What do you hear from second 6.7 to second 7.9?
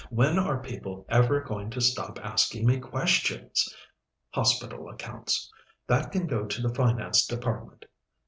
Finance Department....